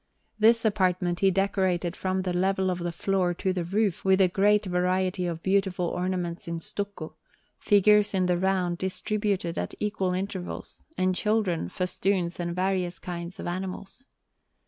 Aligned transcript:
This 0.39 0.65
apartment 0.65 1.19
he 1.19 1.29
decorated 1.29 1.95
from 1.95 2.21
the 2.21 2.35
level 2.35 2.71
of 2.71 2.79
the 2.79 2.91
floor 2.91 3.35
to 3.35 3.53
the 3.53 3.63
roof 3.63 4.03
with 4.03 4.19
a 4.19 4.27
great 4.27 4.65
variety 4.65 5.27
of 5.27 5.43
beautiful 5.43 5.85
ornaments 5.89 6.47
in 6.47 6.59
stucco, 6.59 7.13
figures 7.59 8.15
in 8.15 8.25
the 8.25 8.35
round 8.35 8.79
distributed 8.79 9.59
at 9.59 9.75
equal 9.79 10.13
intervals, 10.13 10.85
and 10.97 11.13
children, 11.13 11.69
festoons, 11.69 12.39
and 12.39 12.55
various 12.55 12.97
kinds 12.97 13.39
of 13.39 13.45
animals. 13.45 14.07